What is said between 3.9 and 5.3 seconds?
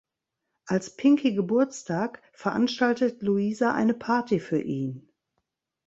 Party für ihn.